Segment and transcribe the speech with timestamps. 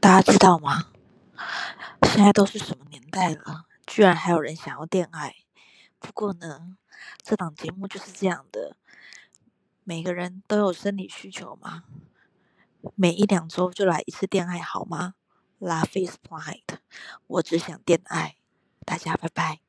[0.00, 0.86] 大家知道吗？
[2.04, 5.34] 现在都是什么年代了，居然还有人想要恋爱。
[5.98, 6.78] 不过呢，
[7.22, 8.76] 这档节目就是这样的。
[9.84, 11.84] 每个人都有生理需求嘛，
[12.94, 15.14] 每一两周就来一次恋爱好吗
[15.58, 16.78] ？Love is blind。
[17.26, 18.36] 我只想恋爱，
[18.86, 19.60] 大家拜拜。